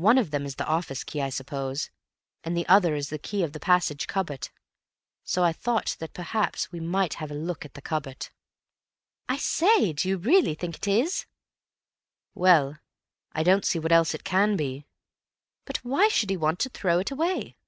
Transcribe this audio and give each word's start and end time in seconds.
"One 0.00 0.16
of 0.16 0.30
them 0.30 0.46
is 0.46 0.54
the 0.54 0.64
office 0.66 1.04
key, 1.04 1.20
I 1.20 1.28
suppose, 1.28 1.90
and 2.42 2.56
the 2.56 2.66
other 2.68 2.94
is 2.94 3.10
the 3.10 3.18
key 3.18 3.42
of 3.42 3.52
the 3.52 3.60
passage 3.60 4.06
cupboard. 4.06 4.48
So 5.24 5.44
I 5.44 5.52
thought 5.52 5.94
that 5.98 6.14
perhaps 6.14 6.72
we 6.72 6.80
might 6.80 7.12
have 7.20 7.30
a 7.30 7.34
look 7.34 7.66
at 7.66 7.74
the 7.74 7.82
cupboard." 7.82 8.30
"I 9.28 9.36
say, 9.36 9.92
do 9.92 10.08
you 10.08 10.16
really 10.16 10.54
think 10.54 10.76
it 10.76 10.88
is?" 10.88 11.26
"Well, 12.34 12.78
I 13.32 13.42
don't 13.42 13.66
see 13.66 13.78
what 13.78 13.92
else 13.92 14.14
it 14.14 14.24
can 14.24 14.56
be." 14.56 14.86
"But 15.66 15.84
why 15.84 16.08
should 16.08 16.30
he 16.30 16.36
want 16.38 16.58
to 16.60 16.70
throw 16.70 16.98
it 16.98 17.10
away?" 17.10 17.58